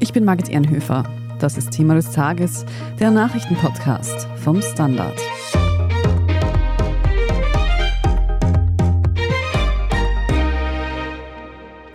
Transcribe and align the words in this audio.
Ich 0.00 0.12
bin 0.12 0.24
Margit 0.24 0.48
Ehrenhöfer. 0.48 1.02
Das 1.40 1.58
ist 1.58 1.72
Thema 1.72 1.94
des 1.96 2.12
Tages, 2.12 2.64
der 3.00 3.10
Nachrichtenpodcast 3.10 4.28
vom 4.36 4.62
Standard. 4.62 5.20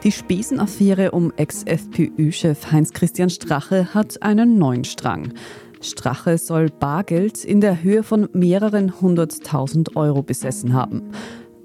Die 0.04 0.11
Spesenaffäre 0.11 1.11
um 1.11 1.31
Ex-FPÖ-Chef 1.38 2.73
Heinz-Christian 2.73 3.29
Strache 3.29 3.93
hat 3.93 4.21
einen 4.21 4.57
neuen 4.57 4.83
Strang. 4.83 5.31
Strache 5.79 6.38
soll 6.38 6.70
Bargeld 6.70 7.45
in 7.45 7.61
der 7.61 7.83
Höhe 7.83 8.04
von 8.04 8.27
mehreren 8.33 8.99
hunderttausend 8.99 9.95
Euro 9.95 10.23
besessen 10.23 10.73
haben. 10.73 11.11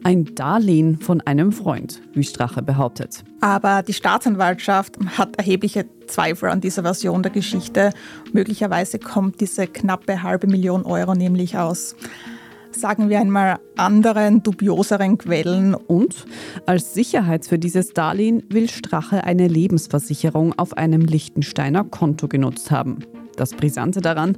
Ein 0.05 0.35
Darlehen 0.35 0.99
von 1.01 1.21
einem 1.21 1.53
Freund, 1.53 2.01
wie 2.13 2.23
Strache 2.23 2.63
behauptet. 2.63 3.25
Aber 3.41 3.83
die 3.83 3.93
Staatsanwaltschaft 3.93 4.97
hat 5.19 5.37
erhebliche 5.37 5.87
Zweifel 6.07 6.51
an 6.51 6.61
dieser 6.61 6.83
Version 6.83 7.23
der 7.23 7.33
Geschichte. 7.33 7.93
Möglicherweise 8.33 8.99
kommt 8.99 9.41
diese 9.41 9.67
knappe 9.67 10.23
halbe 10.23 10.47
Million 10.47 10.85
Euro 10.85 11.15
nämlich 11.15 11.59
aus 11.59 11.97
sagen 12.79 13.09
wir 13.09 13.21
einmal, 13.21 13.59
anderen, 13.77 14.43
dubioseren 14.43 15.19
Quellen. 15.19 15.75
Und 15.75 16.27
als 16.67 16.95
Sicherheit 16.95 17.47
für 17.47 17.59
dieses 17.59 17.93
Darlehen 17.93 18.45
will 18.49 18.69
Strache 18.69 19.25
eine 19.25 19.49
Lebensversicherung 19.49 20.57
auf 20.59 20.77
einem 20.77 21.03
Liechtensteiner 21.03 21.85
Konto 21.85 22.29
genutzt 22.29 22.71
haben. 22.71 23.01
Das 23.37 23.55
Brisante 23.55 24.01
daran, 24.01 24.37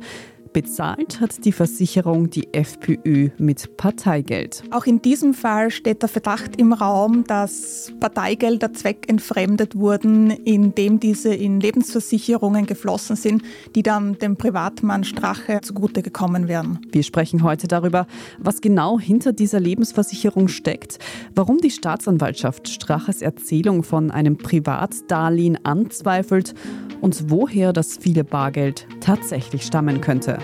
Bezahlt 0.52 1.20
hat 1.20 1.44
die 1.44 1.52
Versicherung 1.52 2.28
die 2.28 2.52
FPÖ 2.52 3.30
mit 3.38 3.76
Parteigeld. 3.76 4.64
Auch 4.70 4.86
in 4.86 5.00
diesem 5.00 5.32
Fall 5.32 5.70
steht 5.70 6.02
der 6.02 6.08
Verdacht 6.08 6.56
im 6.56 6.72
Raum, 6.72 7.24
dass 7.24 7.92
Parteigelder 8.00 8.72
zweckentfremdet 8.72 9.76
wurden, 9.76 10.30
indem 10.30 10.98
diese 10.98 11.32
in 11.32 11.60
Lebensversicherungen 11.60 12.66
geflossen 12.66 13.16
sind, 13.16 13.42
die 13.74 13.82
dann 13.82 14.18
dem 14.18 14.36
Privatmann 14.36 15.04
Strache 15.04 15.60
zugute 15.62 16.02
gekommen 16.02 16.48
wären. 16.48 16.80
Wir 16.90 17.04
sprechen 17.04 17.42
heute 17.44 17.68
darüber, 17.68 18.06
was 18.38 18.60
genau 18.60 18.98
hinter 18.98 19.32
dieser 19.32 19.60
Lebensversicherung 19.60 20.48
steckt, 20.48 20.98
warum 21.34 21.58
die 21.58 21.70
Staatsanwaltschaft 21.70 22.68
Straches 22.68 23.22
Erzählung 23.22 23.84
von 23.84 24.10
einem 24.10 24.36
Privatdarlehen 24.36 25.64
anzweifelt 25.64 26.54
und 27.00 27.30
woher 27.30 27.72
das 27.72 27.96
viele 27.96 28.24
Bargeld 28.24 28.86
tatsächlich 29.00 29.62
stammen 29.62 30.00
könnte. 30.00 30.39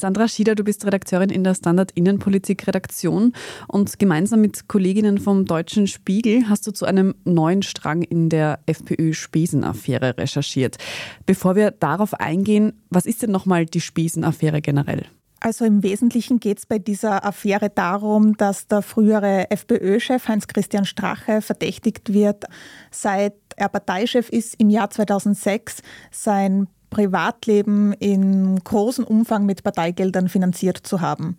Sandra 0.00 0.28
Schieder, 0.28 0.54
du 0.54 0.64
bist 0.64 0.86
Redakteurin 0.86 1.28
in 1.28 1.44
der 1.44 1.54
Standard 1.54 1.90
Innenpolitik 1.92 2.66
Redaktion 2.66 3.34
und 3.68 3.98
gemeinsam 3.98 4.40
mit 4.40 4.66
Kolleginnen 4.66 5.18
vom 5.18 5.44
Deutschen 5.44 5.86
Spiegel 5.86 6.48
hast 6.48 6.66
du 6.66 6.70
zu 6.72 6.86
einem 6.86 7.14
neuen 7.24 7.62
Strang 7.62 8.00
in 8.00 8.30
der 8.30 8.60
FPÖ-Spesenaffäre 8.64 10.16
recherchiert. 10.16 10.78
Bevor 11.26 11.54
wir 11.54 11.70
darauf 11.70 12.14
eingehen, 12.14 12.80
was 12.88 13.04
ist 13.04 13.22
denn 13.22 13.30
nochmal 13.30 13.66
die 13.66 13.82
Spesenaffäre 13.82 14.62
generell? 14.62 15.04
Also 15.38 15.66
im 15.66 15.82
Wesentlichen 15.82 16.40
geht 16.40 16.58
es 16.58 16.66
bei 16.66 16.78
dieser 16.78 17.24
Affäre 17.26 17.68
darum, 17.68 18.38
dass 18.38 18.68
der 18.68 18.80
frühere 18.80 19.50
FPÖ-Chef 19.50 20.28
Heinz-Christian 20.28 20.86
Strache 20.86 21.42
verdächtigt 21.42 22.14
wird, 22.14 22.44
seit 22.90 23.34
er 23.56 23.68
Parteichef 23.68 24.30
ist 24.30 24.54
im 24.58 24.70
Jahr 24.70 24.88
2006 24.88 25.82
sein 26.10 26.68
Privatleben 26.90 27.92
in 27.94 28.58
großem 28.62 29.04
Umfang 29.04 29.46
mit 29.46 29.62
Parteigeldern 29.62 30.28
finanziert 30.28 30.78
zu 30.78 31.00
haben. 31.00 31.38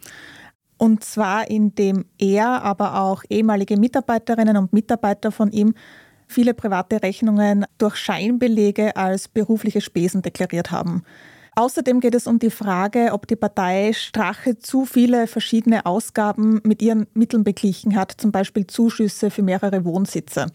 Und 0.77 1.03
zwar 1.03 1.49
indem 1.51 2.05
er, 2.17 2.63
aber 2.63 3.01
auch 3.01 3.23
ehemalige 3.29 3.77
Mitarbeiterinnen 3.77 4.57
und 4.57 4.73
Mitarbeiter 4.73 5.31
von 5.31 5.51
ihm 5.51 5.75
viele 6.27 6.53
private 6.53 7.03
Rechnungen 7.03 7.65
durch 7.77 7.97
Scheinbelege 7.97 8.95
als 8.95 9.27
berufliche 9.27 9.81
Spesen 9.81 10.21
deklariert 10.23 10.71
haben. 10.71 11.03
Außerdem 11.55 11.99
geht 11.99 12.15
es 12.15 12.27
um 12.27 12.39
die 12.39 12.49
Frage, 12.49 13.09
ob 13.11 13.27
die 13.27 13.35
Partei 13.35 13.91
Strache 13.93 14.57
zu 14.57 14.85
viele 14.85 15.27
verschiedene 15.27 15.85
Ausgaben 15.85 16.61
mit 16.63 16.81
ihren 16.81 17.07
Mitteln 17.13 17.43
beglichen 17.43 17.95
hat, 17.95 18.13
zum 18.13 18.31
Beispiel 18.31 18.67
Zuschüsse 18.67 19.29
für 19.29 19.43
mehrere 19.43 19.83
Wohnsitze. 19.83 20.47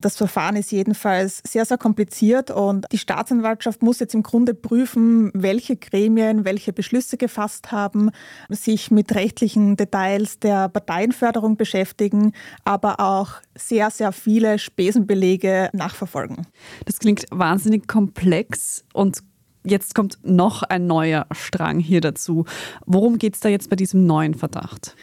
Das 0.00 0.16
Verfahren 0.16 0.56
ist 0.56 0.72
jedenfalls 0.72 1.42
sehr, 1.46 1.64
sehr 1.64 1.78
kompliziert 1.78 2.50
und 2.50 2.86
die 2.92 2.98
Staatsanwaltschaft 2.98 3.82
muss 3.82 3.98
jetzt 3.98 4.14
im 4.14 4.22
Grunde 4.22 4.54
prüfen, 4.54 5.30
welche 5.34 5.76
Gremien 5.76 6.44
welche 6.44 6.72
Beschlüsse 6.72 7.16
gefasst 7.16 7.72
haben, 7.72 8.10
sich 8.48 8.90
mit 8.90 9.14
rechtlichen 9.14 9.76
Details 9.76 10.38
der 10.38 10.68
Parteienförderung 10.68 11.56
beschäftigen, 11.56 12.32
aber 12.64 13.00
auch 13.00 13.32
sehr, 13.54 13.90
sehr 13.90 14.12
viele 14.12 14.58
Spesenbelege 14.58 15.70
nachverfolgen. 15.72 16.46
Das 16.84 16.98
klingt 16.98 17.24
wahnsinnig 17.30 17.86
komplex 17.86 18.84
und 18.92 19.22
jetzt 19.64 19.94
kommt 19.94 20.18
noch 20.22 20.62
ein 20.62 20.86
neuer 20.86 21.26
Strang 21.32 21.80
hier 21.80 22.00
dazu. 22.00 22.44
Worum 22.86 23.18
geht 23.18 23.34
es 23.34 23.40
da 23.40 23.48
jetzt 23.48 23.68
bei 23.70 23.76
diesem 23.76 24.06
neuen 24.06 24.34
Verdacht? 24.34 24.94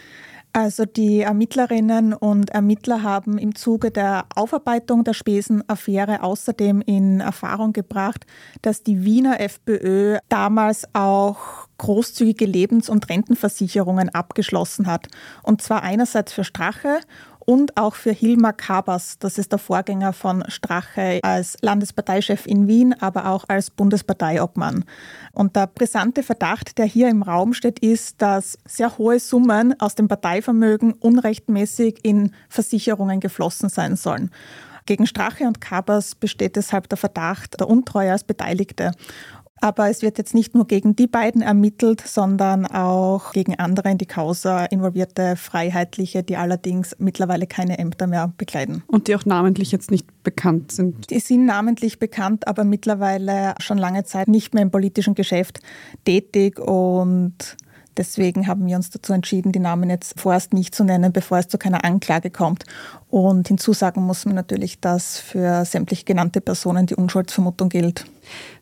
Also 0.55 0.85
die 0.85 1.21
Ermittlerinnen 1.21 2.13
und 2.13 2.51
Ermittler 2.51 3.01
haben 3.01 3.39
im 3.39 3.55
Zuge 3.55 3.89
der 3.89 4.27
Aufarbeitung 4.35 5.03
der 5.03 5.13
Spesenaffäre 5.13 6.21
außerdem 6.21 6.81
in 6.81 7.21
Erfahrung 7.21 7.73
gebracht, 7.73 8.27
dass 8.61 8.83
die 8.83 9.03
Wiener 9.03 9.39
FPÖ 9.39 10.19
damals 10.29 10.87
auch 10.93 11.67
großzügige 11.79 12.45
Lebens- 12.45 12.87
und 12.87 13.09
Rentenversicherungen 13.09 14.09
abgeschlossen 14.09 14.85
hat. 14.85 15.07
Und 15.41 15.63
zwar 15.63 15.81
einerseits 15.81 16.31
für 16.31 16.43
Strache 16.43 16.99
und 17.45 17.77
auch 17.77 17.95
für 17.95 18.11
Hilmar 18.11 18.53
Kabas, 18.53 19.17
das 19.19 19.37
ist 19.37 19.51
der 19.51 19.59
Vorgänger 19.59 20.13
von 20.13 20.43
Strache 20.47 21.19
als 21.23 21.57
Landesparteichef 21.61 22.45
in 22.45 22.67
Wien, 22.67 22.93
aber 22.99 23.27
auch 23.27 23.45
als 23.47 23.69
Bundesparteiobmann. 23.69 24.85
Und 25.33 25.55
der 25.55 25.67
brisante 25.67 26.23
Verdacht, 26.23 26.77
der 26.77 26.85
hier 26.85 27.09
im 27.09 27.23
Raum 27.23 27.53
steht, 27.53 27.79
ist, 27.79 28.21
dass 28.21 28.57
sehr 28.65 28.97
hohe 28.97 29.19
Summen 29.19 29.79
aus 29.79 29.95
dem 29.95 30.07
Parteivermögen 30.07 30.93
unrechtmäßig 30.93 31.99
in 32.03 32.31
Versicherungen 32.49 33.19
geflossen 33.19 33.69
sein 33.69 33.95
sollen. 33.95 34.31
Gegen 34.85 35.07
Strache 35.07 35.45
und 35.45 35.61
Kabas 35.61 36.13
besteht 36.13 36.57
deshalb 36.57 36.89
der 36.89 36.97
Verdacht 36.97 37.59
der 37.59 37.69
Untreue 37.69 38.11
als 38.11 38.25
Beteiligte. 38.25 38.91
Aber 39.63 39.89
es 39.89 40.01
wird 40.01 40.17
jetzt 40.17 40.33
nicht 40.33 40.55
nur 40.55 40.67
gegen 40.67 40.93
die 40.93 41.07
beiden 41.07 41.41
ermittelt, 41.41 42.03
sondern 42.05 42.65
auch 42.65 43.31
gegen 43.31 43.57
andere 43.57 43.89
in 43.89 43.97
die 43.97 44.05
Causa 44.05 44.65
involvierte 44.65 45.37
Freiheitliche, 45.37 46.21
die 46.21 46.35
allerdings 46.35 46.97
mittlerweile 46.99 47.47
keine 47.47 47.79
Ämter 47.79 48.07
mehr 48.07 48.33
bekleiden. 48.37 48.83
Und 48.87 49.07
die 49.07 49.15
auch 49.15 49.23
namentlich 49.25 49.71
jetzt 49.71 49.89
nicht 49.89 50.05
bekannt 50.23 50.73
sind? 50.73 51.09
Die 51.11 51.19
sind 51.19 51.45
namentlich 51.45 51.97
bekannt, 51.97 52.45
aber 52.45 52.65
mittlerweile 52.65 53.55
schon 53.59 53.77
lange 53.77 54.03
Zeit 54.03 54.27
nicht 54.27 54.53
mehr 54.53 54.63
im 54.63 54.69
politischen 54.69 55.15
Geschäft 55.15 55.61
tätig 56.03 56.59
und 56.59 57.55
Deswegen 57.97 58.47
haben 58.47 58.65
wir 58.65 58.75
uns 58.75 58.89
dazu 58.89 59.13
entschieden, 59.13 59.51
die 59.51 59.59
Namen 59.59 59.89
jetzt 59.89 60.19
vorerst 60.19 60.53
nicht 60.53 60.73
zu 60.73 60.83
nennen, 60.83 61.13
bevor 61.13 61.37
es 61.37 61.47
zu 61.47 61.57
keiner 61.57 61.83
Anklage 61.85 62.31
kommt. 62.31 62.65
Und 63.09 63.47
hinzusagen 63.47 64.03
muss 64.03 64.25
man 64.25 64.35
natürlich, 64.35 64.79
dass 64.79 65.19
für 65.19 65.65
sämtlich 65.65 66.05
genannte 66.05 66.41
Personen 66.41 66.87
die 66.87 66.95
Unschuldsvermutung 66.95 67.69
gilt. 67.69 68.05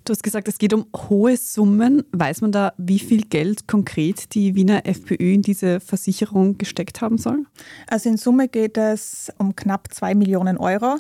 Du 0.04 0.12
hast 0.12 0.24
gesagt, 0.24 0.48
es 0.48 0.58
geht 0.58 0.74
um 0.74 0.86
hohe 0.96 1.38
Summen. 1.38 2.04
Weiß 2.12 2.42
man 2.42 2.52
da, 2.52 2.74
wie 2.78 3.00
viel 3.00 3.24
Geld 3.24 3.68
konkret 3.68 4.34
die 4.34 4.56
Wiener 4.56 4.86
FPÖ 4.86 5.34
in 5.34 5.42
diese 5.42 5.80
Versicherung 5.80 6.58
gesteckt 6.58 7.02
haben 7.02 7.18
soll? 7.18 7.46
Also 7.88 8.10
in 8.10 8.18
Summe 8.18 8.48
geht 8.48 8.78
es 8.78 9.32
um 9.38 9.56
knapp 9.56 9.94
zwei 9.94 10.16
Millionen 10.16 10.58
Euro. 10.58 10.98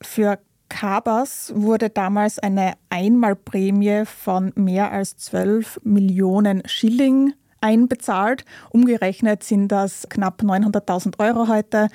Für 0.00 0.38
Kabas 0.68 1.52
wurde 1.54 1.90
damals 1.90 2.38
eine 2.38 2.74
Einmalprämie 2.90 4.04
von 4.04 4.52
mehr 4.56 4.90
als 4.90 5.16
12 5.16 5.80
Millionen 5.84 6.62
Schilling 6.66 7.34
einbezahlt. 7.66 8.44
Umgerechnet 8.70 9.42
sind 9.42 9.68
das 9.68 10.08
knapp 10.08 10.42
900.000 10.42 11.18
Euro 11.18 11.48
heute. 11.48 11.88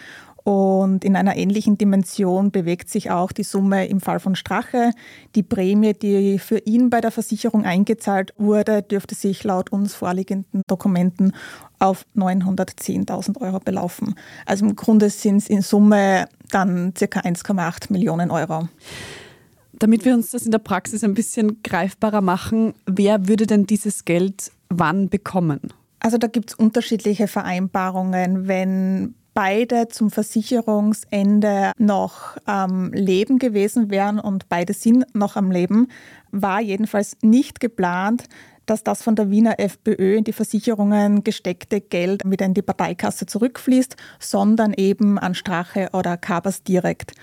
Und 0.43 1.05
in 1.05 1.15
einer 1.15 1.35
ähnlichen 1.35 1.77
Dimension 1.77 2.51
bewegt 2.51 2.89
sich 2.89 3.11
auch 3.11 3.31
die 3.31 3.43
Summe 3.43 3.85
im 3.85 4.01
Fall 4.01 4.19
von 4.19 4.35
Strache. 4.35 4.91
Die 5.35 5.43
Prämie, 5.43 5.93
die 5.93 6.39
für 6.39 6.57
ihn 6.57 6.89
bei 6.89 6.99
der 6.99 7.11
Versicherung 7.11 7.63
eingezahlt 7.63 8.33
wurde, 8.37 8.81
dürfte 8.81 9.13
sich 9.13 9.43
laut 9.43 9.71
uns 9.71 9.93
vorliegenden 9.93 10.63
Dokumenten 10.67 11.33
auf 11.77 12.05
910.000 12.15 13.39
Euro 13.39 13.59
belaufen. 13.59 14.15
Also 14.45 14.65
im 14.65 14.75
Grunde 14.75 15.09
sind 15.11 15.37
es 15.37 15.47
in 15.47 15.61
Summe 15.61 16.27
dann 16.49 16.93
ca. 16.95 17.19
1,8 17.19 17.91
Millionen 17.91 18.31
Euro. 18.31 18.67
Damit 19.73 20.05
wir 20.05 20.13
uns 20.13 20.31
das 20.31 20.43
in 20.43 20.51
der 20.51 20.59
Praxis 20.59 21.03
ein 21.03 21.13
bisschen 21.13 21.61
greifbarer 21.63 22.21
machen, 22.21 22.73
wer 22.85 23.27
würde 23.27 23.47
denn 23.47 23.65
dieses 23.65 24.05
Geld 24.05 24.51
wann 24.71 25.09
bekommen? 25.09 25.59
Also 25.99 26.17
da 26.17 26.27
gibt 26.27 26.51
es 26.51 26.55
unterschiedliche 26.55 27.27
Vereinbarungen. 27.27 28.47
Wenn 28.47 29.13
beide 29.33 29.87
zum 29.87 30.09
Versicherungsende 30.09 31.71
noch 31.77 32.37
am 32.45 32.91
Leben 32.91 33.39
gewesen 33.39 33.89
wären 33.89 34.19
und 34.19 34.49
beide 34.49 34.73
sind 34.73 35.05
noch 35.13 35.35
am 35.35 35.51
Leben, 35.51 35.87
war 36.31 36.61
jedenfalls 36.61 37.17
nicht 37.21 37.59
geplant, 37.59 38.25
dass 38.65 38.83
das 38.83 39.03
von 39.03 39.15
der 39.15 39.29
Wiener 39.29 39.59
FPÖ 39.59 40.17
in 40.17 40.23
die 40.23 40.33
Versicherungen 40.33 41.23
gesteckte 41.23 41.81
Geld 41.81 42.21
wieder 42.25 42.45
in 42.45 42.53
die 42.53 42.61
Parteikasse 42.61 43.25
zurückfließt, 43.25 43.95
sondern 44.19 44.73
eben 44.73 45.17
an 45.19 45.35
Strache 45.35 45.89
oder 45.93 46.15
Kabers 46.17 46.63
direkt. 46.63 47.13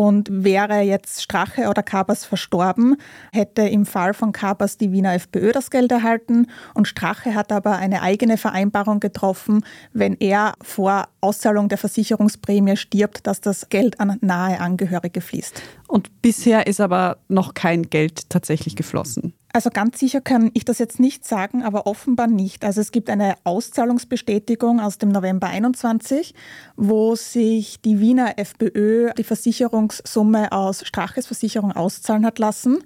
Und 0.00 0.30
wäre 0.30 0.80
jetzt 0.80 1.20
Strache 1.20 1.68
oder 1.68 1.82
Kabers 1.82 2.24
verstorben, 2.24 2.96
hätte 3.32 3.68
im 3.68 3.84
Fall 3.84 4.14
von 4.14 4.32
Kabers 4.32 4.78
die 4.78 4.92
Wiener 4.92 5.12
FPÖ 5.12 5.52
das 5.52 5.70
Geld 5.70 5.92
erhalten. 5.92 6.46
Und 6.72 6.88
Strache 6.88 7.34
hat 7.34 7.52
aber 7.52 7.76
eine 7.76 8.00
eigene 8.00 8.38
Vereinbarung 8.38 9.00
getroffen, 9.00 9.62
wenn 9.92 10.14
er 10.14 10.54
vor 10.62 11.08
Auszahlung 11.20 11.68
der 11.68 11.76
Versicherungsprämie 11.76 12.78
stirbt, 12.78 13.26
dass 13.26 13.42
das 13.42 13.68
Geld 13.68 14.00
an 14.00 14.16
nahe 14.22 14.58
Angehörige 14.58 15.20
fließt. 15.20 15.60
Und 15.90 16.22
bisher 16.22 16.68
ist 16.68 16.80
aber 16.80 17.18
noch 17.26 17.52
kein 17.52 17.90
Geld 17.90 18.30
tatsächlich 18.30 18.76
geflossen. 18.76 19.34
Also 19.52 19.70
ganz 19.70 19.98
sicher 19.98 20.20
kann 20.20 20.52
ich 20.54 20.64
das 20.64 20.78
jetzt 20.78 21.00
nicht 21.00 21.24
sagen, 21.24 21.64
aber 21.64 21.88
offenbar 21.88 22.28
nicht. 22.28 22.64
Also 22.64 22.80
es 22.80 22.92
gibt 22.92 23.10
eine 23.10 23.34
Auszahlungsbestätigung 23.42 24.78
aus 24.78 24.98
dem 24.98 25.08
November 25.08 25.48
21, 25.48 26.34
wo 26.76 27.16
sich 27.16 27.80
die 27.80 27.98
Wiener 27.98 28.38
FPÖ 28.38 29.10
die 29.18 29.24
Versicherungssumme 29.24 30.52
aus 30.52 30.86
Straches 30.86 31.26
Versicherung 31.26 31.72
auszahlen 31.72 32.24
hat 32.24 32.38
lassen. 32.38 32.84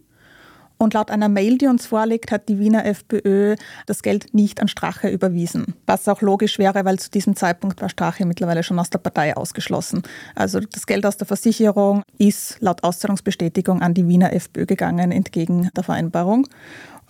Und 0.77 0.95
laut 0.95 1.11
einer 1.11 1.29
Mail, 1.29 1.59
die 1.59 1.67
uns 1.67 1.87
vorliegt, 1.87 2.31
hat 2.31 2.49
die 2.49 2.59
Wiener 2.59 2.85
FPÖ 2.85 3.57
das 3.87 4.03
Geld 4.03 4.35
nicht 4.35 4.61
an 4.61 4.69
Strache 4.69 5.09
überwiesen. 5.09 5.75
Was 5.87 6.09
auch 6.09 6.21
logisch 6.21 6.59
wäre, 6.59 6.85
weil 6.85 6.99
zu 6.99 7.11
diesem 7.11 7.37
Zeitpunkt 7.37 7.81
war 7.81 7.89
Strache 7.89 8.27
mittlerweile 8.27 8.63
schon 8.63 8.79
aus 8.79 8.91
der 8.91 8.99
Partei 8.99 9.37
ausgeschlossen. 9.37 10.03
Also 10.35 10.61
das 10.61 10.87
Geld 10.87 11.07
aus 11.07 11.17
der 11.17 11.27
Versicherung 11.27 12.03
ist 12.19 12.57
laut 12.61 12.83
Auszahlungsbestätigung 12.83 13.83
an 13.83 13.95
die 13.95 14.09
Wiener 14.09 14.33
FPÖ 14.33 14.67
gegangen, 14.67 15.13
entgegen 15.13 15.71
der 15.77 15.85
Vereinbarung. 15.85 16.49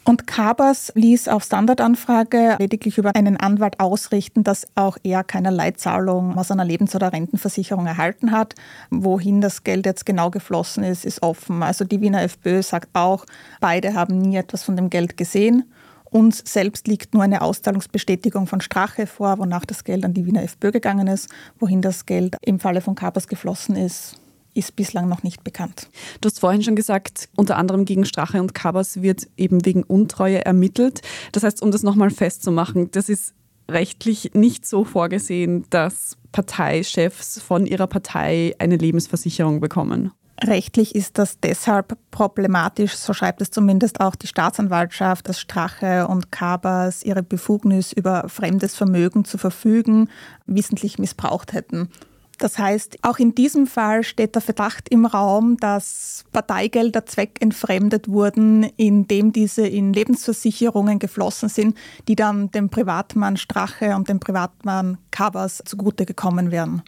Und 0.07 0.27
Kabers 0.27 0.93
ließ 0.95 1.29
auf 1.29 1.45
Standardanfrage 1.45 2.57
lediglich 2.59 2.99
über 2.99 3.15
einen 3.15 3.39
Anwalt 3.39 3.81
ausrichten, 3.81 4.45
dass 4.45 4.67
auch 4.75 4.99
er 5.03 5.25
keinerlei 5.25 5.71
Zahlung 5.71 6.37
aus 6.37 6.51
einer 6.51 6.65
Lebens- 6.65 6.95
oder 6.95 7.13
Rentenversicherung 7.13 7.87
erhalten 7.87 8.31
hat. 8.31 8.55
Wohin 8.91 9.41
das 9.41 9.65
Geld 9.65 9.87
jetzt 9.87 10.05
genau 10.05 10.31
geflossen 10.31 10.85
ist, 10.85 11.07
ist 11.07 11.23
offen. 11.23 11.63
Also 11.63 11.87
die 11.87 12.03
Wiener 12.03 12.23
FPÖ 12.23 12.63
sagt 12.63 12.91
auch, 12.93 13.25
beide 13.61 13.95
haben 13.95 14.19
nie 14.19 14.37
etwas 14.37 14.63
von 14.63 14.77
dem 14.77 14.91
Geld 14.91 15.17
gesehen. 15.17 15.65
Uns 16.11 16.43
selbst 16.45 16.87
liegt 16.87 17.15
nur 17.15 17.23
eine 17.23 17.41
Auszahlungsbestätigung 17.41 18.47
von 18.47 18.61
Strache 18.61 19.07
vor, 19.07 19.39
wonach 19.39 19.65
das 19.65 19.85
Geld 19.85 20.05
an 20.05 20.13
die 20.13 20.27
Wiener 20.27 20.43
FPÖ 20.43 20.71
gegangen 20.71 21.07
ist. 21.07 21.31
Wohin 21.59 21.81
das 21.81 22.05
Geld 22.05 22.37
im 22.43 22.61
Falle 22.61 22.83
von 22.83 22.95
Kabers 22.95 23.27
geflossen 23.27 23.75
ist, 23.75 24.21
ist 24.55 24.77
bislang 24.77 25.09
noch 25.09 25.23
nicht 25.23 25.45
bekannt. 25.45 25.89
Du 26.21 26.29
hast 26.29 26.41
vorhin 26.41 26.63
schon 26.63 26.77
gesagt, 26.77 27.29
unter 27.37 27.57
anderem 27.57 27.85
gegen 27.85 28.05
Strache 28.05 28.41
und 28.41 28.55
Kabas 28.55 29.03
wird 29.03 29.27
eben 29.37 29.65
wegen 29.65 29.83
Untreue 29.83 30.45
ermittelt. 30.45 31.03
Das 31.33 31.43
heißt, 31.43 31.63
um 31.63 31.71
das 31.71 31.83
nochmal 31.83 32.11
festzumachen, 32.11 32.91
das 32.91 33.09
ist 33.09 33.35
rechtlich 33.69 34.33
nicht 34.35 34.67
so 34.67 34.85
vorgesehen, 34.85 35.65
dass 35.71 36.17
Parteichefs 36.33 37.41
von 37.41 37.67
ihrer 37.67 37.87
Partei 37.87 38.55
eine 38.59 38.77
Lebensversicherung 38.77 39.61
bekommen. 39.61 40.13
Rechtlich 40.43 40.95
ist 40.97 41.19
das 41.19 41.39
deshalb 41.39 41.97
problematisch, 42.11 42.97
so 42.97 43.13
schreibt 43.13 43.41
es 43.41 43.51
zumindest 43.51 44.01
auch 44.01 44.17
die 44.17 44.27
Staatsanwaltschaft, 44.27 45.29
dass 45.29 45.39
Strache 45.39 46.09
und 46.09 46.33
Kabas 46.33 47.05
ihre 47.05 47.23
Befugnis 47.23 47.93
über 47.93 48.29
fremdes 48.29 48.75
Vermögen 48.75 49.25
zu 49.25 49.39
verfügen 49.39 50.11
wissentlich 50.47 50.99
missbraucht 50.99 51.53
hätten. 51.53 51.89
Das 52.39 52.59
heißt, 52.59 52.99
auch 53.03 53.19
in 53.19 53.35
diesem 53.35 53.67
Fall 53.67 54.03
steht 54.03 54.35
der 54.35 54.43
Verdacht 54.43 54.89
im 54.89 55.07
Raum, 55.07 55.57
dass 55.59 56.25
Parteigelder 56.33 57.07
zweckentfremdet 57.07 58.09
wurden, 58.09 58.65
indem 58.77 59.33
diese 59.33 59.67
in 59.67 59.93
Lebensversicherungen 59.93 60.99
geflossen 60.99 61.49
sind, 61.49 61.77
die 62.09 62.17
dann 62.17 62.51
dem 62.51 62.71
Privatmann 62.71 63.37
Strache 63.37 63.95
und 63.97 64.09
dem 64.09 64.21
Privatmann 64.21 64.99
Covers 65.11 65.63
zugute 65.65 66.07
gekommen 66.07 66.51
wären. 66.51 66.83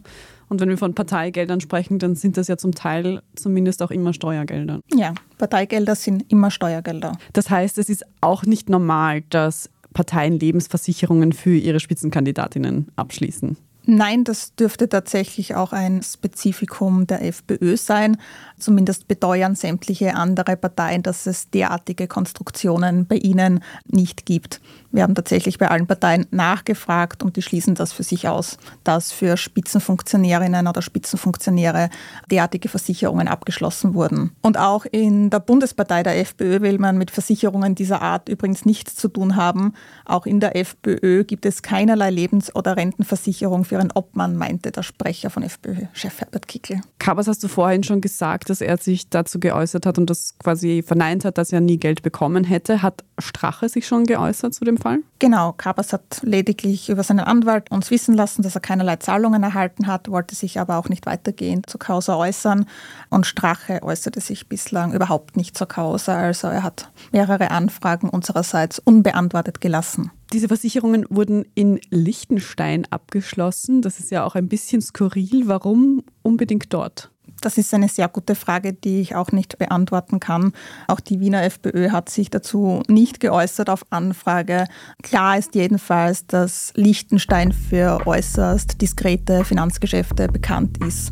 Und 0.48 0.60
wenn 0.60 0.68
wir 0.68 0.78
von 0.78 0.94
Parteigeldern 0.94 1.60
sprechen, 1.60 1.98
dann 1.98 2.14
sind 2.14 2.36
das 2.36 2.48
ja 2.48 2.56
zum 2.56 2.72
Teil 2.72 3.20
zumindest 3.34 3.82
auch 3.82 3.90
immer 3.90 4.12
Steuergelder. 4.12 4.80
Ja, 4.94 5.12
Parteigelder 5.38 5.94
sind 5.96 6.30
immer 6.30 6.50
Steuergelder. 6.50 7.18
Das 7.32 7.50
heißt, 7.50 7.78
es 7.78 7.88
ist 7.88 8.04
auch 8.20 8.44
nicht 8.44 8.68
normal, 8.68 9.22
dass 9.30 9.70
Parteien 9.92 10.38
Lebensversicherungen 10.38 11.32
für 11.32 11.56
ihre 11.56 11.80
Spitzenkandidatinnen 11.80 12.92
abschließen. 12.96 13.56
Nein, 13.88 14.24
das 14.24 14.56
dürfte 14.56 14.88
tatsächlich 14.88 15.54
auch 15.54 15.72
ein 15.72 16.02
Spezifikum 16.02 17.06
der 17.06 17.22
FPÖ 17.24 17.76
sein. 17.76 18.16
Zumindest 18.58 19.06
beteuern 19.06 19.54
sämtliche 19.54 20.16
andere 20.16 20.56
Parteien, 20.56 21.04
dass 21.04 21.26
es 21.26 21.50
derartige 21.50 22.08
Konstruktionen 22.08 23.06
bei 23.06 23.14
ihnen 23.14 23.62
nicht 23.86 24.26
gibt. 24.26 24.60
Wir 24.96 25.02
haben 25.02 25.14
tatsächlich 25.14 25.58
bei 25.58 25.68
allen 25.68 25.86
Parteien 25.86 26.26
nachgefragt 26.30 27.22
und 27.22 27.36
die 27.36 27.42
schließen 27.42 27.74
das 27.74 27.92
für 27.92 28.02
sich 28.02 28.28
aus, 28.28 28.56
dass 28.82 29.12
für 29.12 29.36
Spitzenfunktionärinnen 29.36 30.66
oder 30.66 30.80
Spitzenfunktionäre 30.80 31.90
derartige 32.30 32.70
Versicherungen 32.70 33.28
abgeschlossen 33.28 33.92
wurden. 33.92 34.32
Und 34.40 34.56
auch 34.56 34.86
in 34.90 35.28
der 35.28 35.40
Bundespartei 35.40 36.02
der 36.02 36.18
FPÖ 36.18 36.62
will 36.62 36.78
man 36.78 36.96
mit 36.96 37.10
Versicherungen 37.10 37.74
dieser 37.74 38.00
Art 38.00 38.30
übrigens 38.30 38.64
nichts 38.64 38.96
zu 38.96 39.08
tun 39.08 39.36
haben. 39.36 39.74
Auch 40.06 40.24
in 40.24 40.40
der 40.40 40.56
FPÖ 40.56 41.24
gibt 41.24 41.44
es 41.44 41.60
keinerlei 41.60 42.08
Lebens- 42.08 42.56
oder 42.56 42.78
Rentenversicherung 42.78 43.66
für 43.66 43.74
ihren 43.74 43.92
Obmann, 43.92 44.34
meinte 44.34 44.72
der 44.72 44.82
Sprecher 44.82 45.28
von 45.28 45.42
FPÖ-Chef 45.42 46.22
Herbert 46.22 46.48
Kickel. 46.48 46.80
Kabas 46.98 47.28
hast 47.28 47.44
du 47.44 47.48
vorhin 47.48 47.82
schon 47.82 48.00
gesagt, 48.00 48.48
dass 48.48 48.62
er 48.62 48.78
sich 48.78 49.10
dazu 49.10 49.40
geäußert 49.40 49.84
hat 49.84 49.98
und 49.98 50.08
das 50.08 50.38
quasi 50.38 50.82
verneint 50.82 51.26
hat, 51.26 51.36
dass 51.36 51.52
er 51.52 51.60
nie 51.60 51.76
Geld 51.76 52.00
bekommen 52.00 52.44
hätte. 52.44 52.80
Hat 52.80 53.04
Strache 53.18 53.68
sich 53.68 53.86
schon 53.86 54.04
geäußert 54.04 54.54
zu 54.54 54.64
dem 54.64 54.78
Fall? 54.86 54.98
Genau, 55.18 55.52
Kabas 55.52 55.92
hat 55.92 56.20
lediglich 56.22 56.88
über 56.88 57.02
seinen 57.02 57.20
Anwalt 57.20 57.70
uns 57.70 57.90
wissen 57.90 58.14
lassen, 58.14 58.42
dass 58.42 58.54
er 58.54 58.60
keinerlei 58.60 58.96
Zahlungen 58.96 59.42
erhalten 59.42 59.86
hat, 59.86 60.10
wollte 60.10 60.34
sich 60.34 60.60
aber 60.60 60.76
auch 60.76 60.88
nicht 60.88 61.06
weitergehend 61.06 61.68
zur 61.68 61.80
Causa 61.80 62.16
äußern. 62.16 62.66
Und 63.10 63.26
Strache 63.26 63.82
äußerte 63.82 64.20
sich 64.20 64.48
bislang 64.48 64.92
überhaupt 64.92 65.36
nicht 65.36 65.56
zur 65.56 65.66
Causa. 65.66 66.16
Also 66.16 66.48
er 66.48 66.62
hat 66.62 66.90
mehrere 67.12 67.50
Anfragen 67.50 68.08
unsererseits 68.08 68.78
unbeantwortet 68.78 69.60
gelassen. 69.60 70.10
Diese 70.32 70.48
Versicherungen 70.48 71.06
wurden 71.08 71.44
in 71.54 71.80
Liechtenstein 71.90 72.86
abgeschlossen. 72.90 73.80
Das 73.80 74.00
ist 74.00 74.10
ja 74.10 74.24
auch 74.24 74.34
ein 74.34 74.48
bisschen 74.48 74.82
skurril. 74.82 75.46
Warum 75.46 76.02
unbedingt 76.22 76.72
dort? 76.72 77.10
Das 77.40 77.58
ist 77.58 77.72
eine 77.74 77.88
sehr 77.88 78.08
gute 78.08 78.34
Frage, 78.34 78.72
die 78.72 79.00
ich 79.00 79.14
auch 79.14 79.32
nicht 79.32 79.58
beantworten 79.58 80.20
kann. 80.20 80.52
Auch 80.88 81.00
die 81.00 81.20
Wiener 81.20 81.42
FPÖ 81.44 81.90
hat 81.90 82.08
sich 82.08 82.30
dazu 82.30 82.82
nicht 82.88 83.20
geäußert 83.20 83.68
auf 83.70 83.84
Anfrage. 83.90 84.66
Klar 85.02 85.38
ist 85.38 85.54
jedenfalls, 85.54 86.26
dass 86.26 86.72
Liechtenstein 86.74 87.52
für 87.52 88.06
äußerst 88.06 88.80
diskrete 88.80 89.44
Finanzgeschäfte 89.44 90.28
bekannt 90.28 90.78
ist. 90.84 91.10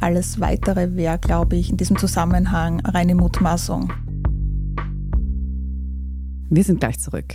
Alles 0.00 0.40
Weitere 0.40 0.94
wäre, 0.94 1.18
glaube 1.18 1.56
ich, 1.56 1.70
in 1.70 1.76
diesem 1.76 1.98
Zusammenhang 1.98 2.80
reine 2.80 3.14
Mutmaßung. 3.14 3.92
Wir 6.48 6.64
sind 6.64 6.80
gleich 6.80 7.00
zurück. 7.00 7.34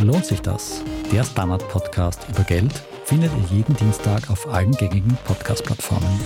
Lohnt 0.00 0.26
sich 0.26 0.40
das? 0.40 0.84
Der 1.12 1.24
Standard-Podcast 1.24 2.24
über 2.28 2.44
Geld 2.44 2.72
findet 3.04 3.32
ihr 3.32 3.56
jeden 3.56 3.74
Dienstag 3.74 4.30
auf 4.30 4.46
allen 4.46 4.70
gängigen 4.70 5.18
Podcast-Plattformen. 5.24 6.20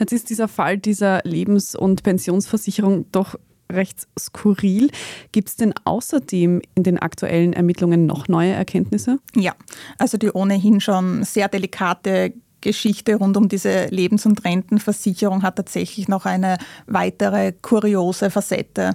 Jetzt 0.00 0.12
ist 0.12 0.28
dieser 0.28 0.48
Fall 0.48 0.78
dieser 0.78 1.20
Lebens- 1.22 1.76
und 1.76 2.02
Pensionsversicherung 2.02 3.06
doch 3.12 3.36
recht 3.70 4.08
skurril. 4.18 4.90
Gibt 5.30 5.48
es 5.48 5.56
denn 5.56 5.74
außerdem 5.84 6.60
in 6.74 6.82
den 6.82 6.98
aktuellen 6.98 7.52
Ermittlungen 7.52 8.04
noch 8.04 8.26
neue 8.26 8.52
Erkenntnisse? 8.52 9.20
Ja, 9.36 9.54
also 9.96 10.18
die 10.18 10.32
ohnehin 10.32 10.80
schon 10.80 11.22
sehr 11.22 11.48
delikate 11.48 12.34
Geschichte 12.66 13.14
rund 13.14 13.36
um 13.36 13.48
diese 13.48 13.86
Lebens- 13.86 14.26
und 14.26 14.44
Rentenversicherung 14.44 15.44
hat 15.44 15.54
tatsächlich 15.54 16.08
noch 16.08 16.26
eine 16.26 16.58
weitere 16.86 17.52
kuriose 17.52 18.28
Facette. 18.28 18.92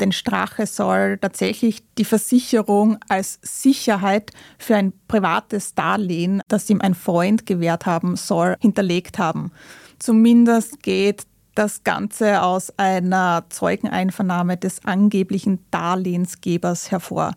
Denn 0.00 0.10
Strache 0.10 0.66
soll 0.66 1.18
tatsächlich 1.18 1.84
die 1.96 2.04
Versicherung 2.04 2.98
als 3.08 3.38
Sicherheit 3.42 4.32
für 4.58 4.74
ein 4.74 4.92
privates 5.06 5.74
Darlehen, 5.74 6.42
das 6.48 6.68
ihm 6.68 6.80
ein 6.80 6.94
Freund 6.94 7.46
gewährt 7.46 7.86
haben 7.86 8.16
soll, 8.16 8.56
hinterlegt 8.60 9.18
haben. 9.18 9.52
Zumindest 10.00 10.82
geht 10.82 11.22
das 11.54 11.84
Ganze 11.84 12.42
aus 12.42 12.76
einer 12.78 13.44
Zeugeneinvernahme 13.48 14.56
des 14.56 14.84
angeblichen 14.84 15.64
Darlehensgebers 15.70 16.90
hervor. 16.90 17.34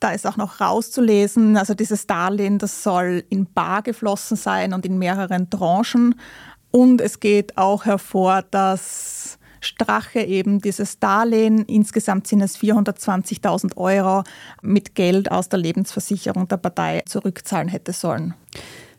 Da 0.00 0.12
ist 0.12 0.26
auch 0.26 0.38
noch 0.38 0.60
rauszulesen, 0.60 1.58
also 1.58 1.74
dieses 1.74 2.06
Darlehen, 2.06 2.58
das 2.58 2.82
soll 2.82 3.22
in 3.28 3.46
Bar 3.52 3.82
geflossen 3.82 4.36
sein 4.36 4.72
und 4.72 4.86
in 4.86 4.98
mehreren 4.98 5.50
Tranchen. 5.50 6.14
Und 6.70 7.00
es 7.00 7.20
geht 7.20 7.58
auch 7.58 7.84
hervor, 7.84 8.42
dass 8.50 9.38
Strache 9.60 10.20
eben 10.20 10.60
dieses 10.60 10.98
Darlehen, 10.98 11.64
insgesamt 11.66 12.26
sind 12.26 12.40
es 12.40 12.58
420.000 12.58 13.76
Euro, 13.76 14.24
mit 14.62 14.94
Geld 14.94 15.30
aus 15.30 15.48
der 15.50 15.58
Lebensversicherung 15.58 16.48
der 16.48 16.56
Partei 16.56 17.02
zurückzahlen 17.06 17.68
hätte 17.68 17.92
sollen. 17.92 18.34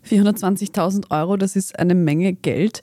420.000 0.08 1.10
Euro, 1.10 1.38
das 1.38 1.55
ist 1.55 1.77
eine 1.79 1.96
Menge 1.96 2.34
Geld. 2.34 2.81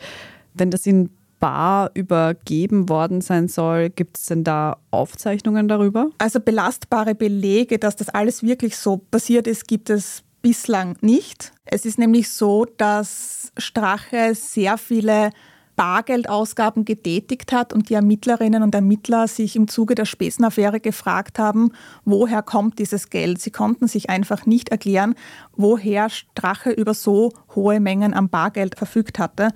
Wenn 0.55 0.71
das 0.71 0.87
in 0.87 1.11
bar 1.39 1.91
übergeben 1.95 2.89
worden 2.89 3.21
sein 3.21 3.49
soll, 3.49 3.91
gibt 3.91 4.19
es 4.19 4.27
denn 4.27 4.45
da 4.45 4.79
Aufzeichnungen 4.91 5.69
darüber? 5.69 6.11
Also 6.19 6.41
belastbare 6.41 7.15
Belege, 7.15 7.79
dass 7.79 7.97
das 7.97 8.09
alles 8.09 8.43
wirklich 8.43 8.77
so 8.77 8.97
passiert 8.97 9.47
ist, 9.47 9.69
gibt 9.69 9.91
es 9.91 10.23
bislang 10.43 10.97
nicht. 11.01 11.53
Es 11.65 11.85
ist 11.85 11.99
nämlich 11.99 12.31
so, 12.31 12.65
dass 12.77 13.53
Strache 13.57 14.35
sehr 14.35 14.79
viele 14.79 15.31
Bargeldausgaben 15.79 16.85
getätigt 16.85 17.53
hat 17.53 17.73
und 17.73 17.89
die 17.89 17.95
Ermittlerinnen 17.95 18.65
und 18.65 18.75
Ermittler 18.75 19.29
sich 19.29 19.55
im 19.55 19.69
Zuge 19.69 19.95
der 19.95 20.07
Spesenaffäre 20.07 20.81
gefragt 20.81 21.39
haben, 21.39 21.71
woher 22.05 22.43
kommt 22.43 22.81
dieses 22.81 23.11
Geld? 23.11 23.41
Sie 23.41 23.53
konnten 23.53 23.87
sich 23.87 24.11
einfach 24.11 24.45
nicht 24.45 24.71
erklären, 24.71 25.15
woher 25.57 26.11
Strache 26.11 26.71
über 26.71 26.95
so 26.95 27.33
hohe 27.55 27.79
Mengen 27.79 28.13
an 28.13 28.29
Bargeld 28.29 28.77
verfügt 28.77 29.21
hatte. 29.21 29.51